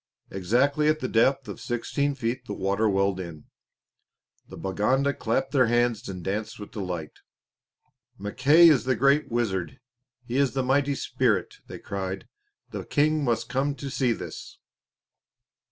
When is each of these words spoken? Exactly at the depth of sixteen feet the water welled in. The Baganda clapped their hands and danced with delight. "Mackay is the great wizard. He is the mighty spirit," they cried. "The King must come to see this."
Exactly 0.31 0.87
at 0.87 0.99
the 0.99 1.07
depth 1.07 1.47
of 1.47 1.61
sixteen 1.61 2.15
feet 2.15 2.45
the 2.47 2.55
water 2.55 2.89
welled 2.89 3.19
in. 3.19 3.43
The 4.47 4.57
Baganda 4.57 5.13
clapped 5.13 5.51
their 5.51 5.67
hands 5.67 6.09
and 6.09 6.23
danced 6.23 6.57
with 6.59 6.71
delight. 6.71 7.19
"Mackay 8.17 8.67
is 8.67 8.85
the 8.85 8.95
great 8.95 9.29
wizard. 9.31 9.79
He 10.25 10.37
is 10.37 10.53
the 10.53 10.63
mighty 10.63 10.95
spirit," 10.95 11.57
they 11.67 11.77
cried. 11.77 12.27
"The 12.71 12.83
King 12.83 13.23
must 13.23 13.47
come 13.47 13.75
to 13.75 13.91
see 13.91 14.11
this." 14.11 14.57